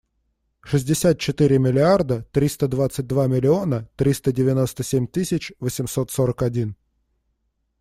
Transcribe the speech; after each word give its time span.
Шестьдесят 0.61 1.19
четыре 1.19 1.59
миллиарда 1.59 2.23
триста 2.31 2.67
двадцать 2.67 3.05
два 3.05 3.27
миллиона 3.27 3.87
триста 3.97 4.31
девяносто 4.31 4.81
семь 4.81 5.05
тысяч 5.05 5.53
восемьсот 5.59 6.09
сорок 6.09 6.41
один. 6.41 6.75